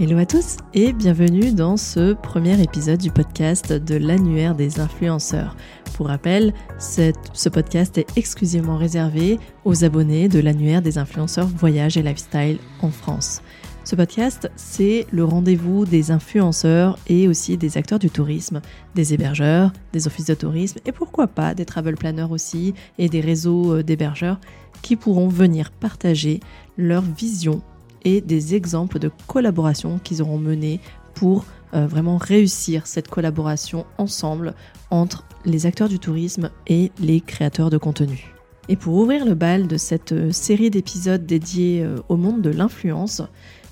Hello 0.00 0.16
à 0.16 0.26
tous 0.26 0.58
et 0.74 0.92
bienvenue 0.92 1.50
dans 1.50 1.76
ce 1.76 2.12
premier 2.12 2.62
épisode 2.62 3.00
du 3.00 3.10
podcast 3.10 3.72
de 3.72 3.96
l'annuaire 3.96 4.54
des 4.54 4.78
influenceurs. 4.78 5.56
Pour 5.96 6.06
rappel, 6.06 6.54
ce 6.78 7.48
podcast 7.48 7.98
est 7.98 8.16
exclusivement 8.16 8.76
réservé 8.76 9.40
aux 9.64 9.84
abonnés 9.84 10.28
de 10.28 10.38
l'annuaire 10.38 10.82
des 10.82 10.98
influenceurs 10.98 11.48
voyage 11.48 11.96
et 11.96 12.04
lifestyle 12.04 12.58
en 12.80 12.90
France. 12.90 13.42
Ce 13.82 13.96
podcast, 13.96 14.48
c'est 14.54 15.04
le 15.10 15.24
rendez-vous 15.24 15.84
des 15.84 16.12
influenceurs 16.12 16.96
et 17.08 17.26
aussi 17.26 17.56
des 17.56 17.76
acteurs 17.76 17.98
du 17.98 18.08
tourisme, 18.08 18.60
des 18.94 19.14
hébergeurs, 19.14 19.72
des 19.92 20.06
offices 20.06 20.26
de 20.26 20.34
tourisme 20.34 20.78
et 20.86 20.92
pourquoi 20.92 21.26
pas 21.26 21.54
des 21.54 21.64
travel 21.64 21.96
planners 21.96 22.30
aussi 22.30 22.72
et 22.98 23.08
des 23.08 23.20
réseaux 23.20 23.74
euh, 23.74 23.82
d'hébergeurs 23.82 24.38
qui 24.80 24.94
pourront 24.94 25.26
venir 25.26 25.72
partager 25.72 26.38
leur 26.76 27.02
vision 27.02 27.62
et 28.04 28.20
des 28.20 28.54
exemples 28.54 28.98
de 28.98 29.10
collaborations 29.26 29.98
qu'ils 29.98 30.22
auront 30.22 30.38
menées 30.38 30.80
pour 31.14 31.44
euh, 31.74 31.86
vraiment 31.86 32.16
réussir 32.16 32.86
cette 32.86 33.08
collaboration 33.08 33.84
ensemble 33.98 34.54
entre 34.90 35.26
les 35.44 35.66
acteurs 35.66 35.90
du 35.90 35.98
tourisme 35.98 36.48
et 36.66 36.90
les 36.98 37.20
créateurs 37.20 37.68
de 37.68 37.76
contenu. 37.76 38.34
Et 38.70 38.76
pour 38.76 38.94
ouvrir 38.94 39.26
le 39.26 39.34
bal 39.34 39.66
de 39.66 39.76
cette 39.76 40.12
euh, 40.12 40.32
série 40.32 40.70
d'épisodes 40.70 41.26
dédiés 41.26 41.82
euh, 41.82 41.98
au 42.08 42.16
monde 42.16 42.40
de 42.40 42.48
l'influence, 42.48 43.20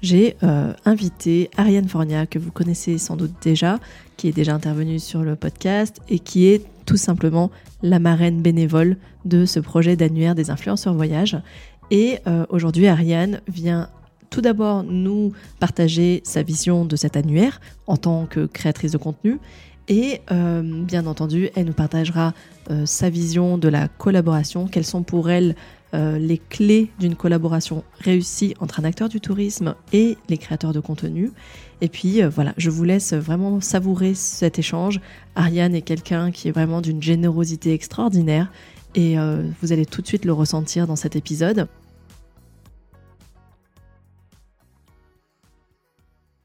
j'ai 0.00 0.36
invité 0.84 1.48
Ariane 1.56 1.86
Fornia, 1.86 2.26
que 2.26 2.40
vous 2.40 2.50
connaissez 2.50 2.98
sans 2.98 3.14
doute 3.14 3.34
déjà, 3.40 3.78
qui 4.16 4.26
est 4.26 4.32
déjà 4.32 4.52
intervenue 4.52 4.98
sur 4.98 5.22
le 5.22 5.36
podcast 5.36 6.00
et 6.08 6.18
qui 6.18 6.46
est 6.46 6.64
tout 6.86 6.96
simplement 6.96 7.52
la 7.82 8.00
marraine 8.00 8.42
bénévole 8.42 8.96
de 9.24 9.46
ce 9.46 9.60
projet 9.60 9.94
d'annuaire 9.94 10.34
des 10.34 10.50
influenceurs 10.50 10.94
voyage. 10.94 11.40
Et 11.92 12.18
aujourd'hui, 12.48 12.88
Ariane 12.88 13.42
vient 13.46 13.90
tout 14.32 14.40
d'abord 14.40 14.82
nous 14.82 15.32
partager 15.60 16.22
sa 16.24 16.42
vision 16.42 16.84
de 16.84 16.96
cet 16.96 17.16
annuaire 17.16 17.60
en 17.86 17.96
tant 17.96 18.26
que 18.26 18.46
créatrice 18.46 18.90
de 18.90 18.98
contenu 18.98 19.38
et 19.88 20.20
euh, 20.30 20.62
bien 20.62 21.06
entendu, 21.06 21.50
elle 21.54 21.66
nous 21.66 21.72
partagera 21.72 22.34
euh, 22.70 22.86
sa 22.86 23.10
vision 23.10 23.58
de 23.58 23.68
la 23.68 23.88
collaboration, 23.88 24.66
quelles 24.66 24.86
sont 24.86 25.02
pour 25.02 25.28
elle 25.28 25.56
euh, 25.94 26.18
les 26.18 26.38
clés 26.38 26.90
d'une 26.98 27.16
collaboration 27.16 27.84
réussie 27.98 28.54
entre 28.60 28.80
un 28.80 28.84
acteur 28.84 29.08
du 29.08 29.20
tourisme 29.20 29.74
et 29.92 30.16
les 30.28 30.38
créateurs 30.38 30.72
de 30.72 30.80
contenu. 30.80 31.32
Et 31.80 31.88
puis 31.88 32.22
voilà, 32.22 32.54
je 32.56 32.70
vous 32.70 32.84
laisse 32.84 33.12
vraiment 33.12 33.60
savourer 33.60 34.14
cet 34.14 34.58
échange. 34.58 35.00
Ariane 35.34 35.74
est 35.74 35.82
quelqu'un 35.82 36.30
qui 36.30 36.48
est 36.48 36.52
vraiment 36.52 36.80
d'une 36.80 37.02
générosité 37.02 37.74
extraordinaire 37.74 38.52
et 38.94 39.16
vous 39.60 39.72
allez 39.72 39.84
tout 39.84 40.00
de 40.00 40.06
suite 40.06 40.24
le 40.24 40.32
ressentir 40.32 40.86
dans 40.86 40.94
cet 40.94 41.16
épisode. 41.16 41.66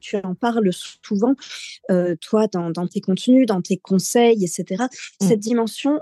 Tu 0.08 0.16
en 0.24 0.34
parles 0.34 0.70
souvent, 0.72 1.34
euh, 1.90 2.16
toi, 2.20 2.46
dans, 2.46 2.86
tes 2.86 3.00
contenus, 3.00 3.46
dans 3.46 3.62
tes 3.62 3.76
conseils, 3.76 4.44
etc. 4.44 4.84
Mmh. 5.20 5.26
Cette 5.28 5.40
dimension, 5.40 6.00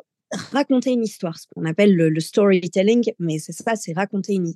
raconter 0.52 0.90
une 0.90 1.04
histoire, 1.04 1.38
ce 1.38 1.46
qu'on 1.54 1.64
appelle 1.64 1.94
le, 1.94 2.20
storytelling, 2.20 3.12
mais 3.18 3.38
c'est 3.38 3.52
ça, 3.52 3.76
c'est 3.76 3.92
raconter 3.92 4.34
une, 4.34 4.54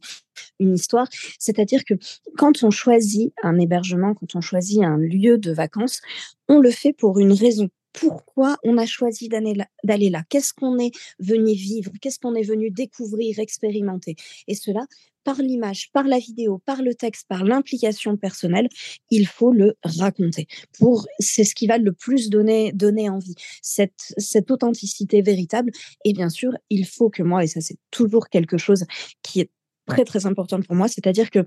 une 0.58 0.74
histoire. 0.74 1.06
C'est-à-dire 1.38 1.84
que 1.84 1.94
quand 2.36 2.62
on 2.62 2.70
choisit 2.70 3.32
un 3.42 3.58
hébergement, 3.58 4.14
quand 4.14 4.34
on 4.34 4.40
choisit 4.40 4.82
un 4.82 4.98
lieu 4.98 5.38
de 5.38 5.52
vacances, 5.52 6.00
on 6.48 6.58
le 6.58 6.70
fait 6.70 6.92
pour 6.92 7.18
une 7.18 7.32
raison 7.32 7.68
pourquoi 7.92 8.56
on 8.64 8.78
a 8.78 8.86
choisi 8.86 9.28
d'aller 9.28 10.10
là, 10.10 10.22
qu'est-ce 10.28 10.52
qu'on 10.52 10.78
est 10.78 10.92
venu 11.18 11.52
vivre, 11.52 11.92
qu'est-ce 12.00 12.18
qu'on 12.18 12.34
est 12.34 12.42
venu 12.42 12.70
découvrir, 12.70 13.38
expérimenter? 13.38 14.16
Et 14.46 14.54
cela, 14.54 14.86
par 15.24 15.36
l'image, 15.36 15.90
par 15.92 16.04
la 16.04 16.18
vidéo, 16.18 16.62
par 16.64 16.82
le 16.82 16.94
texte, 16.94 17.26
par 17.28 17.44
l'implication 17.44 18.16
personnelle, 18.16 18.68
il 19.10 19.26
faut 19.26 19.52
le 19.52 19.76
raconter. 19.84 20.46
Pour, 20.78 21.06
c'est 21.18 21.44
ce 21.44 21.54
qui 21.54 21.66
va 21.66 21.78
le 21.78 21.92
plus 21.92 22.30
donner, 22.30 22.72
donner 22.72 23.10
envie. 23.10 23.34
Cette, 23.62 24.14
cette 24.16 24.50
authenticité 24.50 25.20
véritable. 25.20 25.72
Et 26.04 26.12
bien 26.12 26.30
sûr, 26.30 26.52
il 26.70 26.86
faut 26.86 27.10
que 27.10 27.22
moi, 27.22 27.44
et 27.44 27.48
ça 27.48 27.60
c'est 27.60 27.78
toujours 27.90 28.28
quelque 28.28 28.56
chose 28.56 28.84
qui 29.22 29.40
est 29.40 29.50
très 29.86 30.04
très 30.04 30.26
important 30.26 30.60
pour 30.60 30.76
moi, 30.76 30.88
c'est-à-dire 30.88 31.30
que 31.30 31.44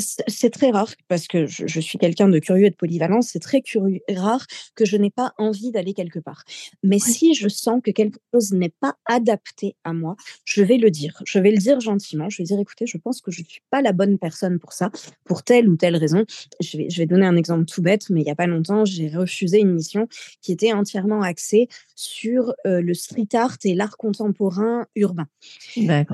c'est 0.00 0.50
très 0.50 0.70
rare 0.70 0.92
parce 1.08 1.26
que 1.26 1.46
je, 1.46 1.80
suis 1.80 1.98
quelqu'un 1.98 2.28
de 2.28 2.38
curieux 2.38 2.66
et 2.66 2.70
de 2.70 2.76
polyvalent. 2.76 3.22
C'est 3.22 3.38
très 3.38 3.62
curieux, 3.62 4.00
rare 4.08 4.46
que 4.74 4.84
je 4.84 4.96
n'ai 4.96 5.10
pas 5.10 5.32
envie 5.38 5.70
d'aller 5.70 5.94
quelque 5.94 6.18
part. 6.18 6.44
Mais 6.82 6.98
si 6.98 7.34
je 7.34 7.48
sens 7.48 7.80
que 7.84 7.90
quelque 7.90 8.18
chose 8.32 8.52
n'est 8.52 8.72
pas 8.80 8.96
adapté 9.06 9.76
à 9.84 9.92
moi, 9.92 10.16
je 10.44 10.62
vais 10.62 10.76
le 10.76 10.90
dire. 10.90 11.22
Je 11.26 11.38
vais 11.38 11.50
le 11.50 11.58
dire 11.58 11.80
gentiment. 11.80 12.28
Je 12.28 12.38
vais 12.38 12.44
dire, 12.44 12.58
écoutez, 12.58 12.86
je 12.86 12.98
pense 12.98 13.20
que 13.20 13.30
je 13.30 13.42
ne 13.42 13.46
suis 13.46 13.62
pas 13.70 13.82
la 13.82 13.92
bonne 13.92 14.18
personne 14.18 14.58
pour 14.58 14.72
ça, 14.72 14.90
pour 15.24 15.42
telle 15.42 15.68
ou 15.68 15.76
telle 15.76 15.96
raison. 15.96 16.24
Je 16.60 16.76
vais, 16.76 16.90
je 16.90 16.98
vais 16.98 17.06
donner 17.06 17.26
un 17.26 17.36
exemple 17.36 17.64
tout 17.64 17.82
bête, 17.82 18.10
mais 18.10 18.20
il 18.20 18.24
n'y 18.24 18.30
a 18.30 18.36
pas 18.36 18.46
longtemps, 18.46 18.84
j'ai 18.84 19.08
refusé 19.08 19.60
une 19.60 19.72
mission 19.72 20.08
qui 20.42 20.52
était 20.52 20.72
entièrement 20.72 21.22
axée 21.22 21.68
sur 21.94 22.54
euh, 22.66 22.80
le 22.80 22.94
street 22.94 23.28
art 23.34 23.56
et 23.64 23.74
l'art 23.74 23.96
contemporain 23.96 24.86
urbain. 24.96 25.26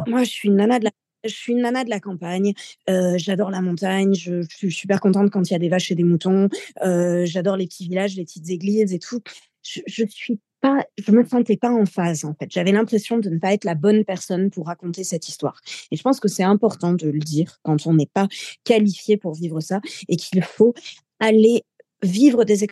Moi, 0.06 0.24
je 0.24 0.30
suis 0.30 0.48
une 0.48 0.56
nana 0.56 0.78
de 0.78 0.84
la 0.84 0.90
je 1.24 1.34
suis 1.34 1.52
une 1.52 1.62
nana 1.62 1.84
de 1.84 1.90
la 1.90 2.00
campagne. 2.00 2.52
J'adore 2.86 3.50
la 3.50 3.62
montagne. 3.62 4.14
Je, 4.14 4.42
suis 4.48 4.72
super 4.72 5.00
contente 5.00 5.30
quand 5.30 5.48
il 5.48 5.52
y 5.52 5.56
a 5.56 5.58
des 5.58 5.68
vaches 5.68 5.90
et 5.90 5.94
des 5.94 6.04
moutons. 6.04 6.48
J'adore 6.82 7.56
les 7.56 7.66
petits 7.66 7.84
villages, 7.84 8.16
les 8.16 8.24
petites 8.24 8.48
églises 8.50 8.92
et 8.92 8.98
tout. 8.98 9.20
Je, 9.62 9.80
je 9.86 10.04
suis 10.06 10.38
pas, 10.60 10.84
je 10.98 11.12
me 11.12 11.24
sentais 11.24 11.56
pas 11.56 11.70
en 11.70 11.86
phase 11.86 12.24
en 12.24 12.34
fait. 12.34 12.50
J'avais 12.50 12.72
l'impression 12.72 13.18
de 13.18 13.28
ne 13.28 13.38
pas 13.38 13.52
être 13.52 13.64
la 13.64 13.74
bonne 13.74 14.04
personne 14.04 14.50
pour 14.50 14.66
raconter 14.66 15.04
cette 15.04 15.28
histoire. 15.28 15.60
Et 15.90 15.96
je 15.96 16.02
pense 16.02 16.20
que 16.20 16.28
c'est 16.28 16.42
important 16.42 16.92
de 16.92 17.08
le 17.08 17.18
dire 17.18 17.58
quand 17.62 17.86
on 17.86 17.94
n'est 17.94 18.10
pas 18.12 18.28
qualifié 18.64 19.16
pour 19.16 19.34
vivre 19.34 19.60
ça 19.60 19.80
et 20.08 20.16
qu'il 20.16 20.42
faut 20.42 20.74
aller 21.20 21.64
vivre 22.02 22.44
des 22.44 22.66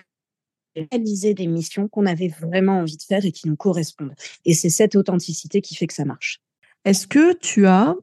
réaliser 0.77 1.35
des 1.35 1.47
missions 1.47 1.89
qu'on 1.89 2.07
avait 2.07 2.29
vraiment 2.29 2.81
envie 2.81 2.97
de 2.97 3.03
faire 3.03 3.25
et 3.25 3.33
qui 3.33 3.49
nous 3.49 3.57
correspondent. 3.57 4.15
Et 4.45 4.55
c'est 4.55 4.71
cette 4.71 4.97
authenticité 4.97 5.61
qui 5.61 5.77
fait 5.77 5.87
que 5.87 5.95
ça 5.95 6.05
marche. 6.05 6.41
Est-ce 6.85 7.07
que 7.07 7.37
tu 7.39 7.67
as 7.67 7.95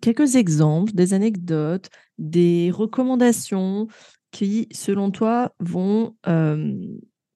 quelques 0.00 0.36
exemples, 0.36 0.92
des 0.92 1.12
anecdotes, 1.12 1.90
des 2.18 2.70
recommandations 2.70 3.88
qui, 4.30 4.68
selon 4.72 5.10
toi, 5.10 5.52
vont 5.60 6.14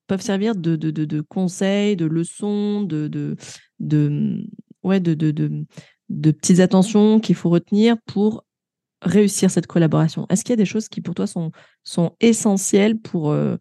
peuvent 0.06 0.20
servir 0.20 0.56
de, 0.56 1.20
conseils, 1.20 1.96
de 1.96 2.04
leçons, 2.04 2.82
de, 2.82 3.36
petites 6.10 6.60
attentions 6.60 7.20
qu'il 7.20 7.36
faut 7.36 7.50
retenir 7.50 7.96
pour 8.06 8.44
réussir 9.02 9.50
cette 9.50 9.66
collaboration? 9.66 10.26
Est-ce 10.28 10.44
qu'il 10.44 10.52
y 10.52 10.54
a 10.54 10.56
des 10.56 10.64
choses 10.64 10.88
qui, 10.88 11.00
pour 11.00 11.14
toi, 11.14 11.26
sont, 11.26 11.52
sont 11.84 12.16
essentielles 12.20 12.98
pour 12.98 13.30
euh, 13.30 13.56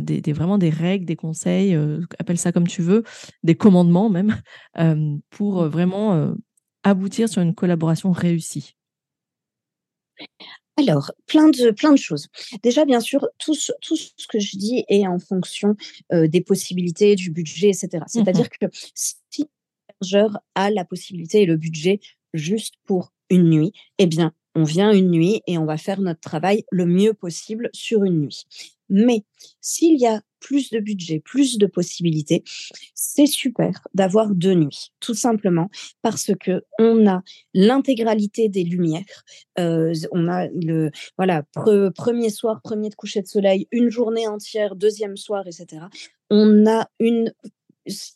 des, 0.00 0.32
vraiment 0.32 0.58
des 0.58 0.70
règles, 0.70 1.04
des 1.04 1.16
conseils, 1.16 1.74
euh, 1.74 2.00
appelle 2.18 2.38
ça 2.38 2.52
comme 2.52 2.66
tu 2.66 2.82
veux, 2.82 3.02
des 3.42 3.54
commandements 3.54 4.08
même, 4.08 4.36
euh, 4.78 5.16
pour 5.30 5.64
vraiment 5.68 6.34
aboutir 6.82 7.28
sur 7.28 7.42
une 7.42 7.54
collaboration 7.54 8.12
réussie 8.12 8.76
alors, 10.78 11.12
plein 11.26 11.48
de, 11.50 11.70
plein 11.70 11.92
de 11.92 11.98
choses. 11.98 12.28
Déjà, 12.62 12.86
bien 12.86 13.00
sûr, 13.00 13.28
tout 13.38 13.54
ce, 13.54 13.72
tout 13.82 13.94
ce 13.94 14.26
que 14.26 14.38
je 14.38 14.56
dis 14.56 14.84
est 14.88 15.06
en 15.06 15.18
fonction 15.18 15.76
des 16.10 16.40
possibilités, 16.40 17.14
du 17.14 17.30
budget, 17.30 17.68
etc. 17.68 18.04
C'est-à-dire 18.06 18.46
mmh 18.46 18.58
que 18.58 18.66
si 18.94 19.16
l'hébergeur 20.00 20.40
a 20.54 20.70
la 20.70 20.86
possibilité 20.86 21.42
et 21.42 21.46
le 21.46 21.56
budget 21.56 22.00
juste 22.32 22.74
pour 22.84 23.12
une 23.28 23.50
nuit, 23.50 23.72
eh 23.98 24.06
bien, 24.06 24.32
on 24.54 24.64
vient 24.64 24.92
une 24.92 25.10
nuit 25.10 25.42
et 25.46 25.58
on 25.58 25.64
va 25.64 25.76
faire 25.76 26.00
notre 26.00 26.20
travail 26.20 26.64
le 26.70 26.86
mieux 26.86 27.14
possible 27.14 27.70
sur 27.72 28.04
une 28.04 28.20
nuit. 28.20 28.46
Mais 28.88 29.24
s'il 29.60 29.98
y 29.98 30.06
a 30.06 30.20
plus 30.38 30.70
de 30.70 30.80
budget, 30.80 31.20
plus 31.20 31.56
de 31.56 31.66
possibilités, 31.66 32.42
c'est 32.94 33.26
super 33.26 33.86
d'avoir 33.94 34.34
deux 34.34 34.54
nuits, 34.54 34.92
tout 35.00 35.14
simplement 35.14 35.70
parce 36.02 36.32
que 36.38 36.62
on 36.78 37.06
a 37.06 37.22
l'intégralité 37.54 38.48
des 38.48 38.64
lumières, 38.64 39.24
euh, 39.58 39.94
on 40.10 40.28
a 40.28 40.48
le 40.48 40.90
voilà 41.16 41.44
premier 41.94 42.28
soir, 42.28 42.60
premier 42.62 42.90
de 42.90 42.94
coucher 42.94 43.22
de 43.22 43.28
soleil, 43.28 43.66
une 43.70 43.88
journée 43.88 44.26
entière, 44.26 44.76
deuxième 44.76 45.16
soir, 45.16 45.46
etc. 45.46 45.86
On 46.28 46.66
a 46.66 46.88
une 46.98 47.32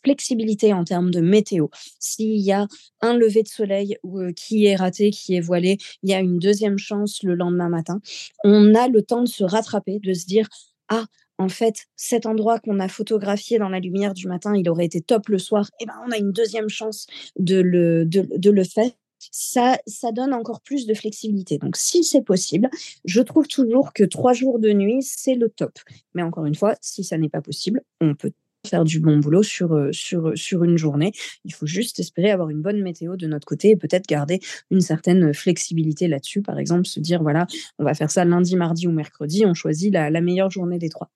flexibilité 0.03 0.73
en 0.73 0.83
termes 0.83 1.11
de 1.11 1.21
météo. 1.21 1.67
S'il 1.99 2.37
y 2.37 2.51
a 2.51 2.67
un 3.01 3.15
lever 3.15 3.43
de 3.43 3.47
soleil 3.47 3.97
qui 4.35 4.65
est 4.65 4.75
raté, 4.75 5.11
qui 5.11 5.35
est 5.35 5.41
voilé, 5.41 5.77
il 6.03 6.09
y 6.09 6.13
a 6.13 6.19
une 6.19 6.39
deuxième 6.39 6.77
chance 6.77 7.23
le 7.23 7.35
lendemain 7.35 7.69
matin. 7.69 7.99
On 8.43 8.75
a 8.75 8.87
le 8.87 9.01
temps 9.01 9.21
de 9.21 9.27
se 9.27 9.43
rattraper, 9.43 9.99
de 9.99 10.13
se 10.13 10.25
dire 10.25 10.47
ah 10.89 11.05
en 11.37 11.49
fait, 11.49 11.85
cet 11.95 12.25
endroit 12.25 12.59
qu'on 12.59 12.79
a 12.79 12.87
photographié 12.87 13.59
dans 13.59 13.69
la 13.69 13.79
lumière 13.79 14.13
du 14.13 14.27
matin, 14.27 14.55
il 14.55 14.67
aurait 14.69 14.85
été 14.85 15.01
top 15.01 15.29
le 15.29 15.37
soir, 15.37 15.69
eh 15.79 15.85
ben 15.85 15.93
on 16.07 16.11
a 16.11 16.17
une 16.17 16.31
deuxième 16.31 16.69
chance 16.69 17.07
de 17.37 17.59
le, 17.59 18.05
de, 18.05 18.49
le 18.49 18.63
faire. 18.63 18.89
Ça, 19.19 19.77
ça 19.85 20.11
donne 20.11 20.33
encore 20.33 20.61
plus 20.61 20.87
de 20.87 20.93
flexibilité. 20.93 21.57
Donc, 21.57 21.75
si 21.75 22.03
c'est 22.03 22.21
possible, 22.21 22.69
je 23.05 23.21
trouve 23.21 23.47
toujours 23.47 23.93
que 23.93 24.03
trois 24.03 24.33
jours 24.33 24.59
de 24.59 24.71
nuit, 24.71 25.01
c'est 25.01 25.35
le 25.35 25.49
top. 25.49 25.73
Mais 26.13 26.23
encore 26.23 26.45
une 26.45 26.55
fois, 26.55 26.75
si 26.81 27.03
ça 27.03 27.17
n'est 27.17 27.29
pas 27.29 27.41
possible, 27.41 27.81
on 27.99 28.15
peut 28.15 28.31
faire 28.67 28.83
du 28.83 28.99
bon 28.99 29.17
boulot 29.17 29.43
sur, 29.43 29.89
sur, 29.91 30.31
sur 30.35 30.63
une 30.63 30.77
journée. 30.77 31.11
Il 31.45 31.53
faut 31.53 31.65
juste 31.65 31.99
espérer 31.99 32.31
avoir 32.31 32.49
une 32.49 32.61
bonne 32.61 32.81
météo 32.81 33.15
de 33.15 33.27
notre 33.27 33.45
côté 33.45 33.69
et 33.69 33.75
peut-être 33.75 34.07
garder 34.07 34.39
une 34.71 34.81
certaine 34.81 35.33
flexibilité 35.33 36.07
là-dessus. 36.07 36.41
Par 36.41 36.59
exemple, 36.59 36.85
se 36.85 36.99
dire, 36.99 37.21
voilà, 37.21 37.47
on 37.79 37.83
va 37.83 37.93
faire 37.93 38.11
ça 38.11 38.25
lundi, 38.25 38.55
mardi 38.55 38.87
ou 38.87 38.91
mercredi, 38.91 39.45
on 39.45 39.53
choisit 39.53 39.91
la 39.91 40.21
meilleure 40.21 40.49
journée 40.49 40.79
des 40.79 40.89
trois. 40.89 41.09